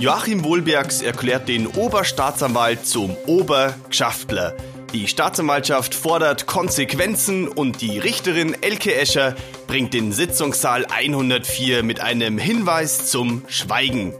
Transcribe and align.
Joachim 0.00 0.44
Wohlbergs 0.44 1.02
erklärt 1.02 1.46
den 1.46 1.66
Oberstaatsanwalt 1.66 2.86
zum 2.86 3.14
Obergschaftler. 3.26 4.56
Die 4.94 5.06
Staatsanwaltschaft 5.06 5.94
fordert 5.94 6.46
Konsequenzen 6.46 7.46
und 7.46 7.82
die 7.82 7.98
Richterin 7.98 8.56
Elke 8.62 8.94
Escher 8.94 9.36
bringt 9.66 9.92
den 9.92 10.12
Sitzungssaal 10.12 10.86
104 10.86 11.82
mit 11.82 12.00
einem 12.00 12.38
Hinweis 12.38 13.10
zum 13.10 13.42
Schweigen. 13.46 14.14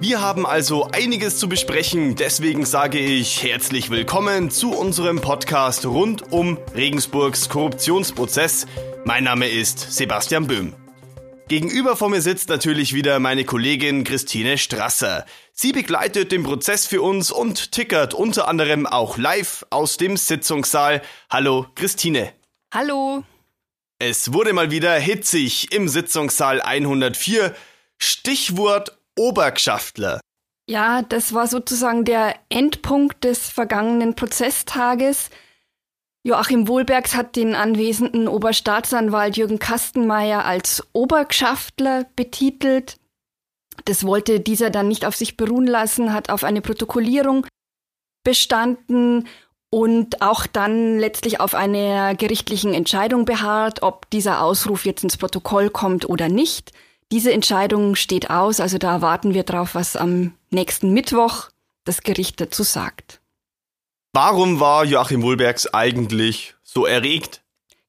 Wir 0.00 0.22
haben 0.22 0.46
also 0.46 0.88
einiges 0.92 1.36
zu 1.36 1.46
besprechen, 1.46 2.16
deswegen 2.16 2.64
sage 2.64 2.98
ich 2.98 3.42
herzlich 3.42 3.90
willkommen 3.90 4.50
zu 4.50 4.72
unserem 4.72 5.20
Podcast 5.20 5.84
rund 5.84 6.32
um 6.32 6.56
Regensburgs 6.74 7.50
Korruptionsprozess. 7.50 8.66
Mein 9.04 9.24
Name 9.24 9.46
ist 9.46 9.92
Sebastian 9.92 10.46
Böhm. 10.46 10.72
Gegenüber 11.48 11.96
vor 11.96 12.10
mir 12.10 12.20
sitzt 12.20 12.50
natürlich 12.50 12.92
wieder 12.92 13.20
meine 13.20 13.46
Kollegin 13.46 14.04
Christine 14.04 14.58
Strasser. 14.58 15.24
Sie 15.54 15.72
begleitet 15.72 16.30
den 16.30 16.42
Prozess 16.42 16.86
für 16.86 17.00
uns 17.00 17.30
und 17.30 17.72
tickert 17.72 18.12
unter 18.12 18.48
anderem 18.48 18.86
auch 18.86 19.16
live 19.16 19.64
aus 19.70 19.96
dem 19.96 20.18
Sitzungssaal. 20.18 21.00
Hallo 21.30 21.64
Christine. 21.74 22.34
Hallo. 22.72 23.24
Es 23.98 24.34
wurde 24.34 24.52
mal 24.52 24.70
wieder 24.70 24.94
hitzig 24.96 25.72
im 25.72 25.88
Sitzungssaal 25.88 26.60
104. 26.60 27.54
Stichwort 27.96 28.98
Obergschaftler. 29.16 30.20
Ja, 30.68 31.00
das 31.00 31.32
war 31.32 31.46
sozusagen 31.46 32.04
der 32.04 32.34
Endpunkt 32.50 33.24
des 33.24 33.48
vergangenen 33.48 34.14
Prozesstages. 34.14 35.30
Joachim 36.28 36.68
Wohlbergs 36.68 37.16
hat 37.16 37.36
den 37.36 37.54
anwesenden 37.54 38.28
Oberstaatsanwalt 38.28 39.38
Jürgen 39.38 39.58
Kastenmeier 39.58 40.44
als 40.44 40.86
Obergschaftler 40.92 42.04
betitelt. 42.16 42.98
Das 43.86 44.04
wollte 44.04 44.38
dieser 44.38 44.68
dann 44.68 44.88
nicht 44.88 45.06
auf 45.06 45.16
sich 45.16 45.38
beruhen 45.38 45.66
lassen, 45.66 46.12
hat 46.12 46.28
auf 46.28 46.44
eine 46.44 46.60
Protokollierung 46.60 47.46
bestanden 48.24 49.26
und 49.70 50.20
auch 50.20 50.46
dann 50.46 50.98
letztlich 50.98 51.40
auf 51.40 51.54
einer 51.54 52.14
gerichtlichen 52.14 52.74
Entscheidung 52.74 53.24
beharrt, 53.24 53.82
ob 53.82 54.10
dieser 54.10 54.42
Ausruf 54.42 54.84
jetzt 54.84 55.04
ins 55.04 55.16
Protokoll 55.16 55.70
kommt 55.70 56.10
oder 56.10 56.28
nicht. 56.28 56.72
Diese 57.10 57.32
Entscheidung 57.32 57.94
steht 57.94 58.28
aus, 58.28 58.60
also 58.60 58.76
da 58.76 59.00
warten 59.00 59.32
wir 59.32 59.44
drauf, 59.44 59.74
was 59.74 59.96
am 59.96 60.34
nächsten 60.50 60.92
Mittwoch 60.92 61.48
das 61.84 62.02
Gericht 62.02 62.38
dazu 62.38 62.64
sagt. 62.64 63.22
Warum 64.12 64.60
war 64.60 64.84
Joachim 64.84 65.22
Wohlbergs 65.22 65.72
eigentlich 65.72 66.54
so 66.62 66.86
erregt? 66.86 67.42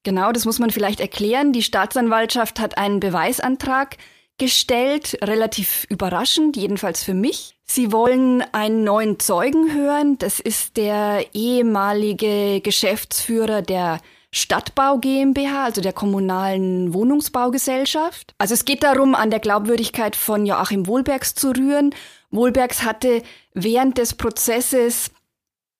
Genau, 0.03 0.31
das 0.31 0.45
muss 0.45 0.59
man 0.59 0.69
vielleicht 0.69 0.99
erklären. 0.99 1.53
Die 1.53 1.63
Staatsanwaltschaft 1.63 2.59
hat 2.59 2.77
einen 2.77 2.99
Beweisantrag 2.99 3.97
gestellt, 4.37 5.17
relativ 5.21 5.85
überraschend, 5.89 6.57
jedenfalls 6.57 7.03
für 7.03 7.13
mich. 7.13 7.55
Sie 7.65 7.91
wollen 7.91 8.43
einen 8.53 8.83
neuen 8.83 9.19
Zeugen 9.19 9.73
hören. 9.73 10.17
Das 10.17 10.39
ist 10.39 10.77
der 10.77 11.25
ehemalige 11.33 12.61
Geschäftsführer 12.61 13.61
der 13.61 13.99
Stadtbau 14.31 14.97
GmbH, 14.99 15.65
also 15.65 15.81
der 15.81 15.93
kommunalen 15.93 16.93
Wohnungsbaugesellschaft. 16.93 18.33
Also 18.37 18.53
es 18.53 18.65
geht 18.65 18.83
darum, 18.83 19.15
an 19.15 19.31
der 19.31 19.39
Glaubwürdigkeit 19.39 20.15
von 20.15 20.45
Joachim 20.45 20.87
Wohlbergs 20.87 21.35
zu 21.35 21.49
rühren. 21.51 21.93
Wohlbergs 22.31 22.83
hatte 22.83 23.23
während 23.53 23.97
des 23.97 24.13
Prozesses 24.13 25.11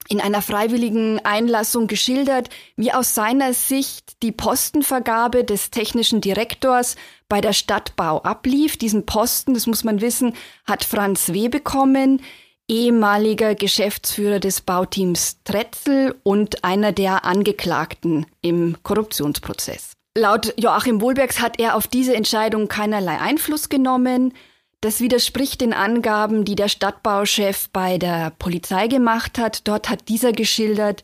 in 0.09 0.19
einer 0.19 0.41
freiwilligen 0.41 1.23
Einlassung 1.23 1.87
geschildert, 1.87 2.49
wie 2.75 2.91
aus 2.91 3.13
seiner 3.13 3.53
Sicht 3.53 4.21
die 4.23 4.31
Postenvergabe 4.31 5.43
des 5.43 5.69
technischen 5.69 6.19
Direktors 6.19 6.95
bei 7.29 7.41
der 7.41 7.53
Stadtbau 7.53 8.21
ablief. 8.23 8.75
Diesen 8.75 9.05
Posten, 9.05 9.53
das 9.53 9.67
muss 9.67 9.83
man 9.83 10.01
wissen, 10.01 10.33
hat 10.65 10.83
Franz 10.83 11.29
W. 11.29 11.47
bekommen, 11.47 12.21
ehemaliger 12.67 13.53
Geschäftsführer 13.53 14.39
des 14.39 14.61
Bauteams 14.61 15.37
Tretzel 15.43 16.15
und 16.23 16.63
einer 16.63 16.91
der 16.91 17.23
Angeklagten 17.23 18.25
im 18.41 18.77
Korruptionsprozess. 18.81 19.93
Laut 20.17 20.53
Joachim 20.57 21.01
Wohlbergs 21.01 21.39
hat 21.39 21.59
er 21.59 21.75
auf 21.75 21.87
diese 21.87 22.15
Entscheidung 22.15 22.67
keinerlei 22.67 23.19
Einfluss 23.19 23.69
genommen. 23.69 24.33
Das 24.81 25.01
widerspricht 25.01 25.59
den 25.59 25.73
Angaben, 25.73 26.45
die 26.45 26.55
der 26.55 26.69
Stadtbauchef 26.69 27.69
bei 27.73 27.97
der 27.97 28.31
Polizei 28.39 28.87
gemacht 28.87 29.37
hat. 29.37 29.67
Dort 29.67 29.89
hat 29.89 30.07
dieser 30.07 30.31
geschildert, 30.31 31.03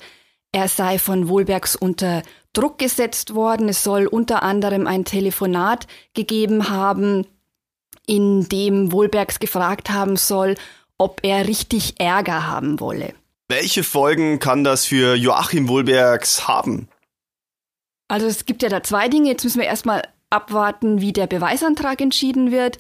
er 0.54 0.70
sei 0.70 0.98
von 0.98 1.28
Wohlbergs 1.28 1.76
unter 1.76 2.24
Druck 2.54 2.78
gesetzt 2.78 3.36
worden. 3.36 3.68
Es 3.68 3.84
soll 3.84 4.08
unter 4.08 4.44
anderem 4.44 4.88
ein 4.88 5.04
Telefonat 5.04 5.88
gegeben 6.14 6.70
haben, 6.70 7.28
in 8.08 8.48
dem 8.48 8.94
Wohlbergs 8.94 9.40
gefragt 9.40 9.90
haben 9.90 10.16
soll, 10.16 10.56
ob 10.98 11.20
er 11.24 11.46
richtig 11.48 12.00
Ärger 12.00 12.48
haben 12.48 12.80
wolle. 12.80 13.14
Welche 13.50 13.84
Folgen 13.84 14.40
kann 14.40 14.64
das 14.64 14.86
für 14.86 15.16
Joachim 15.16 15.68
Wohlbergs 15.68 16.48
haben? 16.48 16.88
Also 18.08 18.28
es 18.28 18.46
gibt 18.46 18.64
ja 18.64 18.70
da 18.70 18.82
zwei 18.82 19.10
Dinge. 19.10 19.30
Jetzt 19.30 19.44
müssen 19.44 19.60
wir 19.60 19.68
erstmal 19.68 20.08
abwarten, 20.30 21.02
wie 21.02 21.12
der 21.12 21.28
Beweisantrag 21.28 22.00
entschieden 22.00 22.52
wird. 22.52 22.80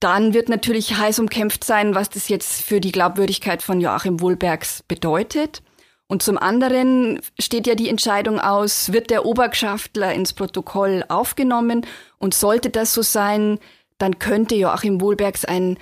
Dann 0.00 0.34
wird 0.34 0.48
natürlich 0.48 0.96
heiß 0.96 1.18
umkämpft 1.18 1.64
sein, 1.64 1.94
was 1.94 2.10
das 2.10 2.28
jetzt 2.28 2.62
für 2.62 2.80
die 2.80 2.92
Glaubwürdigkeit 2.92 3.62
von 3.62 3.80
Joachim 3.80 4.20
Wohlbergs 4.20 4.82
bedeutet. 4.86 5.62
Und 6.06 6.22
zum 6.22 6.38
anderen 6.38 7.20
steht 7.38 7.66
ja 7.66 7.74
die 7.74 7.88
Entscheidung 7.88 8.38
aus, 8.38 8.92
wird 8.92 9.10
der 9.10 9.24
Obergschaftler 9.24 10.12
ins 10.12 10.32
Protokoll 10.32 11.04
aufgenommen 11.08 11.84
und 12.18 12.34
sollte 12.34 12.70
das 12.70 12.94
so 12.94 13.02
sein, 13.02 13.58
dann 13.98 14.18
könnte 14.18 14.54
Joachim 14.54 15.00
Wohlbergs 15.00 15.44
ein 15.44 15.78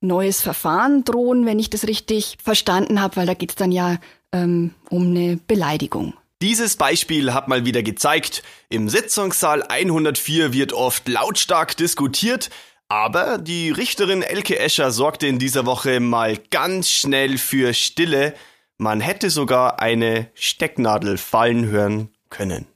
neues 0.00 0.40
Verfahren 0.40 1.04
drohen, 1.04 1.44
wenn 1.44 1.58
ich 1.58 1.68
das 1.68 1.86
richtig 1.86 2.38
verstanden 2.42 3.00
habe, 3.00 3.16
weil 3.16 3.26
da 3.26 3.34
geht 3.34 3.50
es 3.50 3.56
dann 3.56 3.72
ja 3.72 3.96
ähm, 4.32 4.74
um 4.88 5.08
eine 5.08 5.38
Beleidigung. 5.46 6.14
Dieses 6.42 6.76
Beispiel 6.76 7.32
hat 7.32 7.48
mal 7.48 7.64
wieder 7.64 7.82
gezeigt, 7.82 8.42
im 8.68 8.88
Sitzungssaal 8.88 9.62
104 9.62 10.52
wird 10.52 10.72
oft 10.74 11.08
lautstark 11.08 11.76
diskutiert, 11.76 12.50
aber 12.88 13.38
die 13.38 13.70
Richterin 13.70 14.22
Elke 14.22 14.58
Escher 14.58 14.90
sorgte 14.90 15.26
in 15.26 15.38
dieser 15.38 15.66
Woche 15.66 16.00
mal 16.00 16.38
ganz 16.50 16.88
schnell 16.90 17.38
für 17.38 17.74
Stille. 17.74 18.34
Man 18.78 19.00
hätte 19.00 19.30
sogar 19.30 19.80
eine 19.80 20.30
Stecknadel 20.34 21.18
fallen 21.18 21.66
hören 21.66 22.10
können. 22.30 22.66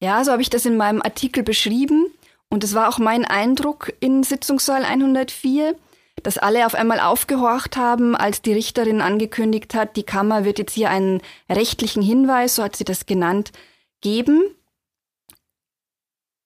Ja, 0.00 0.24
so 0.24 0.32
habe 0.32 0.42
ich 0.42 0.50
das 0.50 0.66
in 0.66 0.76
meinem 0.76 1.00
Artikel 1.02 1.42
beschrieben. 1.42 2.12
Und 2.48 2.64
es 2.64 2.74
war 2.74 2.88
auch 2.88 2.98
mein 2.98 3.24
Eindruck 3.24 3.92
in 4.00 4.22
Sitzungssaal 4.22 4.84
104, 4.84 5.76
dass 6.22 6.38
alle 6.38 6.66
auf 6.66 6.74
einmal 6.74 7.00
aufgehorcht 7.00 7.76
haben, 7.76 8.14
als 8.14 8.42
die 8.42 8.52
Richterin 8.52 9.00
angekündigt 9.00 9.74
hat, 9.74 9.96
die 9.96 10.04
Kammer 10.04 10.44
wird 10.44 10.58
jetzt 10.58 10.74
hier 10.74 10.90
einen 10.90 11.20
rechtlichen 11.48 12.02
Hinweis, 12.02 12.56
so 12.56 12.62
hat 12.62 12.76
sie 12.76 12.84
das 12.84 13.06
genannt, 13.06 13.52
geben. 14.00 14.42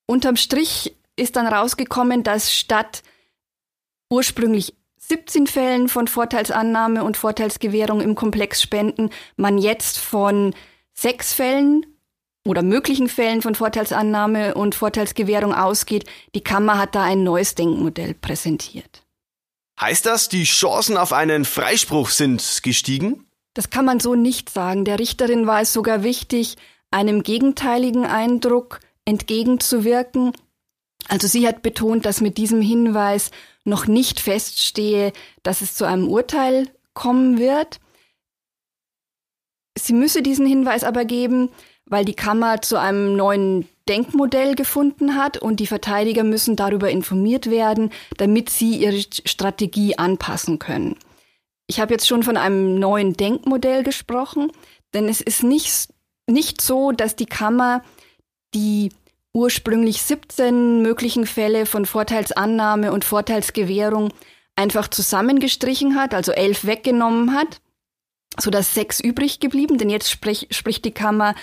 Unterm 0.06 0.36
Strich 0.36 0.96
ist 1.18 1.36
dann 1.36 1.46
rausgekommen, 1.46 2.22
dass 2.22 2.54
statt 2.54 3.02
ursprünglich 4.10 4.74
17 4.98 5.46
Fällen 5.46 5.88
von 5.88 6.06
Vorteilsannahme 6.06 7.04
und 7.04 7.16
Vorteilsgewährung 7.16 8.00
im 8.00 8.14
Komplex 8.14 8.60
Spenden 8.60 9.10
man 9.36 9.58
jetzt 9.58 9.98
von 9.98 10.54
sechs 10.92 11.32
Fällen 11.32 11.86
oder 12.46 12.62
möglichen 12.62 13.08
Fällen 13.08 13.42
von 13.42 13.54
Vorteilsannahme 13.54 14.54
und 14.54 14.74
Vorteilsgewährung 14.74 15.54
ausgeht. 15.54 16.04
Die 16.34 16.42
Kammer 16.42 16.78
hat 16.78 16.94
da 16.94 17.04
ein 17.04 17.22
neues 17.22 17.54
Denkmodell 17.54 18.14
präsentiert. 18.14 19.02
Heißt 19.80 20.06
das, 20.06 20.28
die 20.28 20.44
Chancen 20.44 20.96
auf 20.96 21.12
einen 21.12 21.44
Freispruch 21.44 22.10
sind 22.10 22.60
gestiegen? 22.62 23.26
Das 23.54 23.70
kann 23.70 23.84
man 23.84 24.00
so 24.00 24.14
nicht 24.14 24.50
sagen. 24.50 24.84
Der 24.84 24.98
Richterin 24.98 25.46
war 25.46 25.62
es 25.62 25.72
sogar 25.72 26.02
wichtig, 26.02 26.56
einem 26.90 27.22
gegenteiligen 27.22 28.04
Eindruck 28.04 28.80
entgegenzuwirken, 29.04 30.32
also 31.06 31.26
sie 31.26 31.46
hat 31.46 31.62
betont, 31.62 32.04
dass 32.04 32.20
mit 32.20 32.36
diesem 32.36 32.60
Hinweis 32.60 33.30
noch 33.64 33.86
nicht 33.86 34.20
feststehe, 34.20 35.12
dass 35.42 35.62
es 35.62 35.74
zu 35.74 35.84
einem 35.84 36.08
Urteil 36.08 36.68
kommen 36.94 37.38
wird. 37.38 37.78
Sie 39.78 39.92
müsse 39.92 40.22
diesen 40.22 40.46
Hinweis 40.46 40.82
aber 40.82 41.04
geben, 41.04 41.50
weil 41.86 42.04
die 42.04 42.14
Kammer 42.14 42.60
zu 42.60 42.78
einem 42.78 43.14
neuen 43.14 43.68
Denkmodell 43.88 44.54
gefunden 44.54 45.14
hat 45.14 45.38
und 45.38 45.60
die 45.60 45.66
Verteidiger 45.66 46.24
müssen 46.24 46.56
darüber 46.56 46.90
informiert 46.90 47.48
werden, 47.48 47.90
damit 48.18 48.50
sie 48.50 48.76
ihre 48.76 49.00
Strategie 49.00 49.96
anpassen 49.96 50.58
können. 50.58 50.96
Ich 51.66 51.80
habe 51.80 51.94
jetzt 51.94 52.06
schon 52.06 52.22
von 52.22 52.36
einem 52.36 52.78
neuen 52.78 53.14
Denkmodell 53.14 53.82
gesprochen, 53.82 54.52
denn 54.94 55.08
es 55.08 55.20
ist 55.20 55.42
nicht, 55.42 55.88
nicht 56.26 56.60
so, 56.60 56.92
dass 56.92 57.16
die 57.16 57.26
Kammer 57.26 57.82
die 58.54 58.90
ursprünglich 59.38 60.02
17 60.02 60.82
möglichen 60.82 61.24
Fälle 61.24 61.64
von 61.64 61.86
Vorteilsannahme 61.86 62.90
und 62.90 63.04
Vorteilsgewährung 63.04 64.12
einfach 64.56 64.88
zusammengestrichen 64.88 65.94
hat, 65.94 66.12
also 66.12 66.32
elf 66.32 66.64
weggenommen 66.64 67.32
hat, 67.34 67.60
sodass 68.36 68.74
sechs 68.74 68.98
übrig 68.98 69.38
geblieben, 69.38 69.78
denn 69.78 69.90
jetzt 69.90 70.10
sprich, 70.10 70.48
spricht 70.50 70.84
die 70.84 70.90
Kammer 70.90 71.36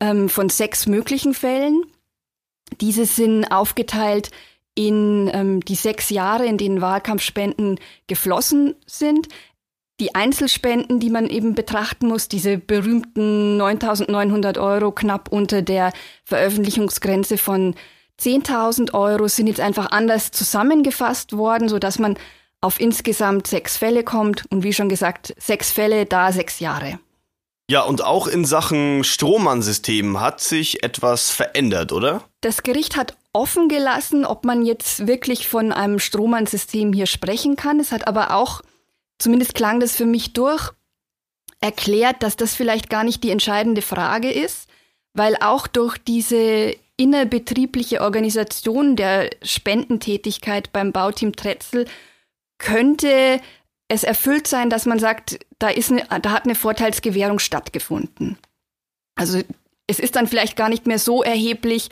ähm, 0.00 0.30
von 0.30 0.48
sechs 0.48 0.86
möglichen 0.86 1.34
Fällen. 1.34 1.84
Diese 2.80 3.04
sind 3.04 3.44
aufgeteilt 3.44 4.30
in 4.74 5.30
ähm, 5.34 5.60
die 5.60 5.74
sechs 5.74 6.08
Jahre, 6.08 6.46
in 6.46 6.56
denen 6.56 6.80
Wahlkampfspenden 6.80 7.78
geflossen 8.06 8.76
sind. 8.86 9.28
Die 10.00 10.14
Einzelspenden, 10.14 11.00
die 11.00 11.10
man 11.10 11.28
eben 11.28 11.54
betrachten 11.54 12.08
muss, 12.08 12.28
diese 12.28 12.58
berühmten 12.58 13.60
9.900 13.60 14.58
Euro 14.60 14.90
knapp 14.90 15.30
unter 15.30 15.62
der 15.62 15.92
Veröffentlichungsgrenze 16.24 17.38
von 17.38 17.74
10.000 18.20 18.94
Euro, 18.94 19.28
sind 19.28 19.46
jetzt 19.46 19.60
einfach 19.60 19.90
anders 19.90 20.30
zusammengefasst 20.30 21.36
worden, 21.36 21.68
so 21.68 21.78
dass 21.78 21.98
man 21.98 22.16
auf 22.60 22.80
insgesamt 22.80 23.46
sechs 23.46 23.76
Fälle 23.76 24.04
kommt. 24.04 24.44
Und 24.50 24.62
wie 24.62 24.72
schon 24.72 24.88
gesagt, 24.88 25.34
sechs 25.38 25.70
Fälle, 25.70 26.06
da 26.06 26.32
sechs 26.32 26.60
Jahre. 26.60 26.98
Ja, 27.70 27.82
und 27.82 28.04
auch 28.04 28.26
in 28.26 28.44
Sachen 28.44 29.04
Strohmann-System 29.04 30.20
hat 30.20 30.40
sich 30.40 30.82
etwas 30.82 31.30
verändert, 31.30 31.92
oder? 31.92 32.22
Das 32.40 32.62
Gericht 32.62 32.96
hat 32.96 33.16
offen 33.32 33.68
gelassen, 33.68 34.24
ob 34.24 34.44
man 34.44 34.64
jetzt 34.64 35.06
wirklich 35.06 35.48
von 35.48 35.72
einem 35.72 35.98
Strohmann-System 35.98 36.92
hier 36.92 37.06
sprechen 37.06 37.56
kann. 37.56 37.80
Es 37.80 37.92
hat 37.92 38.06
aber 38.06 38.34
auch, 38.34 38.62
zumindest 39.22 39.54
klang 39.54 39.80
das 39.80 39.96
für 39.96 40.06
mich 40.06 40.32
durch, 40.32 40.72
erklärt, 41.60 42.22
dass 42.22 42.36
das 42.36 42.54
vielleicht 42.54 42.90
gar 42.90 43.04
nicht 43.04 43.22
die 43.22 43.30
entscheidende 43.30 43.82
Frage 43.82 44.30
ist, 44.30 44.68
weil 45.14 45.36
auch 45.40 45.66
durch 45.66 45.96
diese 45.98 46.74
innerbetriebliche 46.96 48.00
Organisation 48.00 48.96
der 48.96 49.30
Spendentätigkeit 49.42 50.72
beim 50.72 50.92
Bauteam 50.92 51.34
Tretzel 51.34 51.86
könnte 52.58 53.40
es 53.88 54.04
erfüllt 54.04 54.46
sein, 54.46 54.70
dass 54.70 54.86
man 54.86 54.98
sagt, 54.98 55.38
da, 55.58 55.68
ist 55.68 55.90
eine, 55.90 56.04
da 56.20 56.30
hat 56.30 56.44
eine 56.44 56.54
Vorteilsgewährung 56.54 57.38
stattgefunden. 57.38 58.38
Also 59.14 59.40
es 59.86 59.98
ist 59.98 60.16
dann 60.16 60.26
vielleicht 60.26 60.56
gar 60.56 60.68
nicht 60.68 60.86
mehr 60.86 60.98
so 60.98 61.22
erheblich, 61.22 61.90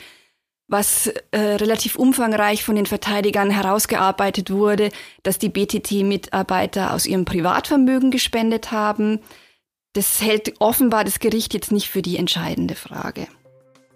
was 0.71 1.07
äh, 1.31 1.37
relativ 1.37 1.97
umfangreich 1.97 2.63
von 2.63 2.75
den 2.75 2.85
Verteidigern 2.85 3.51
herausgearbeitet 3.51 4.49
wurde, 4.49 4.89
dass 5.21 5.37
die 5.37 5.49
BTT-Mitarbeiter 5.49 6.93
aus 6.93 7.05
ihrem 7.05 7.25
Privatvermögen 7.25 8.09
gespendet 8.09 8.71
haben. 8.71 9.19
Das 9.93 10.21
hält 10.21 10.53
offenbar 10.59 11.03
das 11.03 11.19
Gericht 11.19 11.53
jetzt 11.53 11.73
nicht 11.73 11.89
für 11.89 12.01
die 12.01 12.15
entscheidende 12.15 12.75
Frage. 12.75 13.27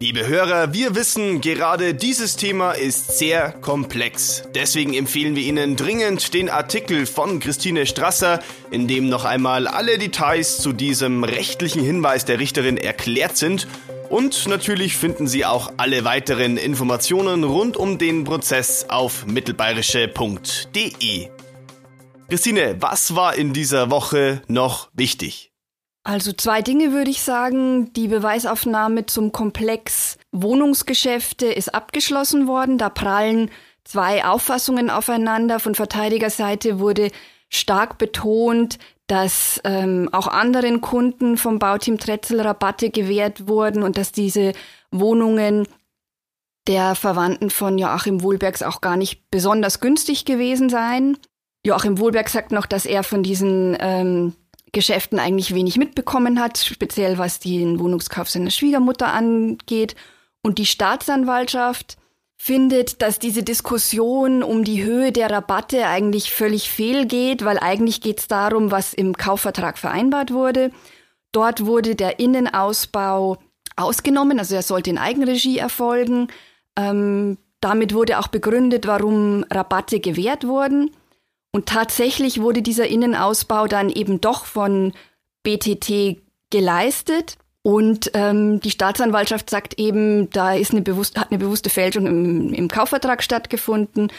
Liebe 0.01 0.27
Hörer, 0.27 0.74
wir 0.74 0.94
wissen, 0.94 1.39
gerade 1.39 1.94
dieses 1.94 2.36
Thema 2.36 2.74
ist 2.74 3.18
sehr 3.18 3.54
komplex. 3.54 4.44
Deswegen 4.54 4.94
empfehlen 4.94 5.38
wir 5.38 5.44
Ihnen 5.44 5.77
dringend 5.77 6.33
den 6.33 6.50
Artikel 6.50 7.06
von 7.06 7.39
Christine 7.39 7.86
Strasser, 7.86 8.42
in 8.72 8.89
dem 8.89 9.07
noch 9.07 9.24
einmal 9.24 9.68
alle 9.68 9.98
Details 9.98 10.57
zu 10.57 10.74
diesem 10.74 11.24
rechtlichen 11.24 11.81
Hinweis 11.81 12.25
der 12.25 12.39
Richterin 12.39 12.75
erklärt 12.75 13.38
sind. 13.38 13.68
Und 14.09 14.47
natürlich 14.47 14.97
finden 14.97 15.27
Sie 15.27 15.45
auch 15.45 15.71
alle 15.77 16.05
weiteren 16.05 16.57
Informationen 16.57 17.43
rund 17.43 17.77
um 17.77 17.97
den 17.97 18.23
Prozess 18.23 18.85
auf 18.89 19.25
mittelbayerische.de. 19.25 21.29
Christine, 22.29 22.75
was 22.79 23.15
war 23.15 23.35
in 23.35 23.53
dieser 23.53 23.91
Woche 23.91 24.41
noch 24.47 24.89
wichtig? 24.93 25.51
Also 26.03 26.33
zwei 26.33 26.61
Dinge 26.61 26.91
würde 26.91 27.09
ich 27.09 27.21
sagen. 27.21 27.91
Die 27.93 28.07
Beweisaufnahme 28.07 29.07
zum 29.07 29.31
Komplex 29.31 30.17
Wohnungsgeschäfte 30.31 31.47
ist 31.47 31.73
abgeschlossen 31.73 32.47
worden. 32.47 32.77
Da 32.77 32.89
prallen 32.89 33.49
zwei 33.83 34.23
Auffassungen 34.23 34.91
aufeinander. 34.91 35.59
Von 35.59 35.73
Verteidigerseite 35.73 36.79
wurde 36.79 37.09
stark 37.49 37.97
betont, 37.97 38.77
dass 39.07 39.61
ähm, 39.63 40.09
auch 40.11 40.27
anderen 40.27 40.81
Kunden 40.81 41.37
vom 41.37 41.59
Bauteam 41.59 41.97
Tretzel 41.99 42.41
Rabatte 42.41 42.89
gewährt 42.89 43.47
wurden 43.47 43.83
und 43.83 43.97
dass 43.97 44.11
diese 44.11 44.53
Wohnungen 44.91 45.67
der 46.67 46.95
Verwandten 46.95 47.51
von 47.51 47.77
Joachim 47.77 48.23
Wohlbergs 48.23 48.63
auch 48.63 48.81
gar 48.81 48.97
nicht 48.97 49.29
besonders 49.29 49.79
günstig 49.79 50.25
gewesen 50.25 50.69
seien. 50.69 51.17
Joachim 51.63 51.99
Wohlberg 51.99 52.29
sagt 52.29 52.51
noch, 52.51 52.65
dass 52.65 52.85
er 52.85 53.03
von 53.03 53.21
diesen 53.21 53.77
ähm, 53.79 54.33
Geschäften 54.71 55.19
eigentlich 55.19 55.53
wenig 55.53 55.77
mitbekommen 55.77 56.39
hat, 56.39 56.57
speziell 56.57 57.17
was 57.17 57.39
den 57.39 57.79
Wohnungskauf 57.79 58.29
seiner 58.29 58.51
Schwiegermutter 58.51 59.13
angeht. 59.13 59.95
Und 60.41 60.57
die 60.57 60.65
Staatsanwaltschaft 60.65 61.97
findet, 62.37 63.01
dass 63.01 63.19
diese 63.19 63.43
Diskussion 63.43 64.43
um 64.43 64.63
die 64.63 64.83
Höhe 64.83 65.11
der 65.11 65.31
Rabatte 65.31 65.87
eigentlich 65.87 66.31
völlig 66.31 66.69
fehlgeht, 66.69 67.43
weil 67.43 67.57
eigentlich 67.59 68.01
geht 68.01 68.19
es 68.19 68.27
darum, 68.27 68.71
was 68.71 68.93
im 68.93 69.15
Kaufvertrag 69.15 69.77
vereinbart 69.77 70.31
wurde. 70.31 70.71
Dort 71.31 71.65
wurde 71.65 71.95
der 71.95 72.19
Innenausbau 72.19 73.37
ausgenommen, 73.75 74.39
also 74.39 74.55
er 74.55 74.61
sollte 74.61 74.89
in 74.89 74.97
Eigenregie 74.97 75.57
erfolgen. 75.57 76.27
Ähm, 76.77 77.37
damit 77.61 77.93
wurde 77.93 78.19
auch 78.19 78.27
begründet, 78.27 78.85
warum 78.88 79.43
Rabatte 79.49 79.99
gewährt 79.99 80.45
wurden. 80.45 80.91
Und 81.51 81.67
tatsächlich 81.67 82.41
wurde 82.41 82.61
dieser 82.61 82.88
Innenausbau 82.88 83.67
dann 83.67 83.89
eben 83.89 84.21
doch 84.21 84.45
von 84.45 84.93
BTT 85.43 86.21
geleistet. 86.49 87.38
Und 87.65 88.12
ähm, 88.13 88.59
die 88.59 88.69
Staatsanwaltschaft 88.69 89.50
sagt 89.50 89.79
eben, 89.79 90.29
da 90.29 90.53
ist 90.53 90.69
eine 90.69 90.83
bewusst, 90.83 91.17
hat 91.17 91.31
eine 91.31 91.39
bewusste 91.39 91.71
Fälschung 91.71 92.06
im, 92.06 92.53
im 92.53 92.67
Kaufvertrag 92.67 93.23
stattgefunden 93.23 94.12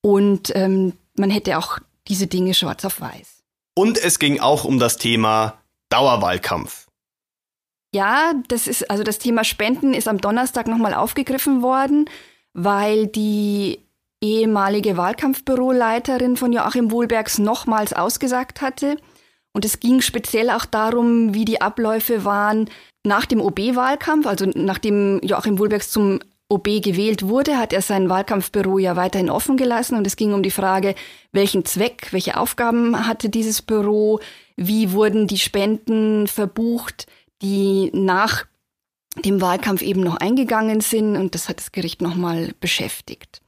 und 0.00 0.56
ähm, 0.56 0.94
man 1.14 1.28
hätte 1.28 1.58
auch 1.58 1.78
diese 2.08 2.28
Dinge 2.28 2.54
schwarz 2.54 2.82
auf 2.82 3.02
weiß. 3.02 3.44
Und 3.74 4.02
es 4.02 4.18
ging 4.18 4.40
auch 4.40 4.64
um 4.64 4.78
das 4.78 4.96
Thema 4.96 5.58
Dauerwahlkampf. 5.90 6.86
Ja, 7.94 8.32
das 8.48 8.66
ist 8.66 8.90
also 8.90 9.04
das 9.04 9.18
Thema 9.18 9.44
Spenden 9.44 9.92
ist 9.92 10.08
am 10.08 10.16
Donnerstag 10.16 10.66
nochmal 10.66 10.94
aufgegriffen 10.94 11.60
worden, 11.60 12.08
weil 12.54 13.06
die 13.06 13.80
ehemalige 14.22 14.96
Wahlkampfbüroleiterin 14.96 16.38
von 16.38 16.54
Joachim 16.54 16.90
Wohlbergs 16.90 17.36
nochmals 17.36 17.92
ausgesagt 17.92 18.62
hatte. 18.62 18.96
Und 19.52 19.66
es 19.66 19.78
ging 19.78 20.00
speziell 20.00 20.48
auch 20.48 20.64
darum, 20.64 21.34
wie 21.34 21.44
die 21.44 21.60
Abläufe 21.60 22.24
waren 22.24 22.70
nach 23.04 23.26
dem 23.26 23.40
OB-Wahlkampf, 23.40 24.26
also 24.26 24.46
nachdem 24.54 25.20
Joachim 25.22 25.58
Wohlbergs 25.58 25.90
zum 25.90 26.20
OB 26.48 26.82
gewählt 26.82 27.26
wurde, 27.26 27.58
hat 27.58 27.72
er 27.72 27.82
sein 27.82 28.08
Wahlkampfbüro 28.08 28.78
ja 28.78 28.96
weiterhin 28.96 29.30
offen 29.30 29.56
gelassen 29.56 29.96
und 29.96 30.06
es 30.06 30.16
ging 30.16 30.32
um 30.32 30.42
die 30.42 30.50
Frage, 30.50 30.94
welchen 31.32 31.64
Zweck, 31.64 32.08
welche 32.10 32.38
Aufgaben 32.38 33.06
hatte 33.06 33.28
dieses 33.28 33.62
Büro, 33.62 34.20
wie 34.56 34.92
wurden 34.92 35.26
die 35.26 35.38
Spenden 35.38 36.26
verbucht, 36.26 37.06
die 37.42 37.90
nach 37.92 38.46
dem 39.24 39.40
Wahlkampf 39.40 39.82
eben 39.82 40.02
noch 40.02 40.16
eingegangen 40.16 40.80
sind 40.80 41.16
und 41.16 41.34
das 41.34 41.48
hat 41.48 41.58
das 41.58 41.72
Gericht 41.72 42.02
nochmal 42.02 42.52
beschäftigt. 42.60 43.40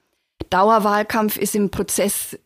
Dauerwahlkampf 0.50 1.36
ist 1.36 1.54
im 1.54 1.70
Prozess 1.70 2.38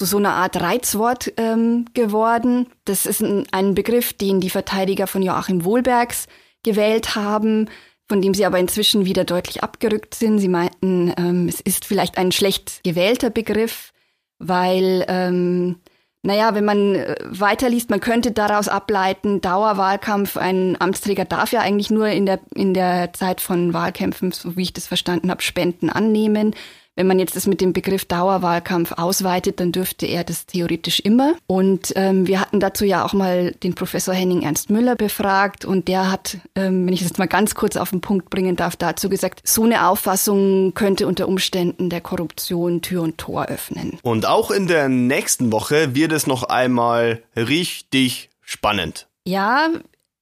zu 0.00 0.06
so 0.06 0.16
einer 0.16 0.32
Art 0.32 0.58
Reizwort 0.58 1.30
ähm, 1.36 1.84
geworden. 1.92 2.68
Das 2.86 3.04
ist 3.04 3.20
ein, 3.20 3.46
ein 3.52 3.74
Begriff, 3.74 4.14
den 4.14 4.40
die 4.40 4.48
Verteidiger 4.48 5.06
von 5.06 5.20
Joachim 5.20 5.62
Wohlbergs 5.62 6.26
gewählt 6.62 7.16
haben, 7.16 7.68
von 8.08 8.22
dem 8.22 8.32
sie 8.32 8.46
aber 8.46 8.58
inzwischen 8.58 9.04
wieder 9.04 9.24
deutlich 9.24 9.62
abgerückt 9.62 10.14
sind. 10.14 10.38
Sie 10.38 10.48
meinten, 10.48 11.12
ähm, 11.18 11.48
es 11.48 11.60
ist 11.60 11.84
vielleicht 11.84 12.16
ein 12.16 12.32
schlecht 12.32 12.82
gewählter 12.82 13.28
Begriff, 13.28 13.92
weil, 14.38 15.04
ähm, 15.06 15.80
naja, 16.22 16.54
wenn 16.54 16.64
man 16.64 16.94
äh, 16.94 17.16
weiterliest, 17.20 17.90
man 17.90 18.00
könnte 18.00 18.32
daraus 18.32 18.68
ableiten, 18.68 19.42
Dauerwahlkampf, 19.42 20.38
ein 20.38 20.80
Amtsträger 20.80 21.26
darf 21.26 21.52
ja 21.52 21.60
eigentlich 21.60 21.90
nur 21.90 22.08
in 22.08 22.24
der, 22.24 22.40
in 22.54 22.72
der 22.72 23.12
Zeit 23.12 23.42
von 23.42 23.74
Wahlkämpfen, 23.74 24.32
so 24.32 24.56
wie 24.56 24.62
ich 24.62 24.72
das 24.72 24.86
verstanden 24.86 25.30
habe, 25.30 25.42
Spenden 25.42 25.90
annehmen. 25.90 26.54
Wenn 27.00 27.06
man 27.06 27.18
jetzt 27.18 27.34
das 27.34 27.46
mit 27.46 27.62
dem 27.62 27.72
Begriff 27.72 28.04
Dauerwahlkampf 28.04 28.92
ausweitet, 28.92 29.58
dann 29.58 29.72
dürfte 29.72 30.04
er 30.04 30.22
das 30.22 30.44
theoretisch 30.44 31.00
immer. 31.00 31.32
Und 31.46 31.94
ähm, 31.96 32.26
wir 32.26 32.42
hatten 32.42 32.60
dazu 32.60 32.84
ja 32.84 33.06
auch 33.06 33.14
mal 33.14 33.52
den 33.62 33.74
Professor 33.74 34.12
Henning 34.12 34.42
Ernst 34.42 34.68
Müller 34.68 34.96
befragt 34.96 35.64
und 35.64 35.88
der 35.88 36.12
hat, 36.12 36.36
ähm, 36.54 36.84
wenn 36.84 36.92
ich 36.92 37.00
das 37.00 37.08
jetzt 37.08 37.18
mal 37.18 37.26
ganz 37.26 37.54
kurz 37.54 37.78
auf 37.78 37.88
den 37.88 38.02
Punkt 38.02 38.28
bringen 38.28 38.54
darf, 38.54 38.76
dazu 38.76 39.08
gesagt, 39.08 39.40
so 39.44 39.64
eine 39.64 39.88
Auffassung 39.88 40.74
könnte 40.74 41.06
unter 41.06 41.26
Umständen 41.26 41.88
der 41.88 42.02
Korruption 42.02 42.82
Tür 42.82 43.00
und 43.00 43.16
Tor 43.16 43.46
öffnen. 43.46 43.98
Und 44.02 44.26
auch 44.26 44.50
in 44.50 44.66
der 44.66 44.90
nächsten 44.90 45.52
Woche 45.52 45.94
wird 45.94 46.12
es 46.12 46.26
noch 46.26 46.42
einmal 46.42 47.22
richtig 47.34 48.28
spannend. 48.42 49.06
Ja, 49.24 49.70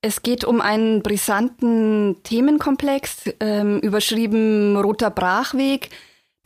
es 0.01 0.23
geht 0.23 0.45
um 0.45 0.61
einen 0.61 1.03
brisanten 1.03 2.23
Themenkomplex, 2.23 3.31
ähm, 3.41 3.81
überschrieben 3.81 4.77
Roter 4.77 5.11
Brachweg. 5.11 5.91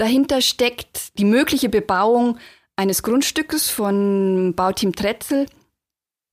Dahinter 0.02 0.42
steckt 0.42 1.16
die 1.16 1.25
mögliche 1.25 1.68
Bebauung 1.68 2.37
eines 2.75 3.04
Grundstückes 3.04 3.71
von 3.71 4.52
Bauteam 4.56 4.97
Tretzel. 4.97 5.47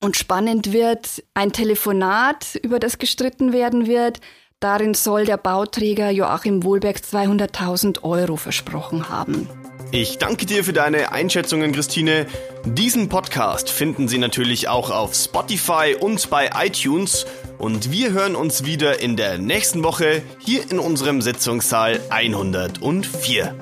Und 0.02 0.16
spannend 0.16 0.72
wird 0.72 1.22
ein 1.34 1.52
Telefonat, 1.52 2.58
über 2.64 2.80
das 2.80 2.98
gestritten 2.98 3.52
werden 3.52 3.86
wird. 3.86 4.20
Darin 4.58 4.94
soll 4.94 5.24
der 5.24 5.36
Bauträger 5.36 6.10
Joachim 6.10 6.64
Wohlberg 6.64 6.96
200.000 6.96 8.02
Euro 8.02 8.36
versprochen 8.36 9.08
haben. 9.08 9.48
Ich 9.92 10.18
danke 10.18 10.46
dir 10.46 10.64
für 10.64 10.72
deine 10.72 11.12
Einschätzungen, 11.12 11.70
Christine. 11.70 12.26
Diesen 12.64 13.08
Podcast 13.08 13.70
finden 13.70 14.08
Sie 14.08 14.18
natürlich 14.18 14.66
auch 14.66 14.90
auf 14.90 15.14
Spotify 15.14 15.96
und 15.98 16.28
bei 16.28 16.50
iTunes. 16.60 17.24
Und 17.60 17.92
wir 17.92 18.12
hören 18.12 18.36
uns 18.36 18.64
wieder 18.64 19.00
in 19.00 19.18
der 19.18 19.36
nächsten 19.36 19.84
Woche 19.84 20.22
hier 20.38 20.62
in 20.70 20.78
unserem 20.78 21.20
Sitzungssaal 21.20 22.00
104. 22.08 23.54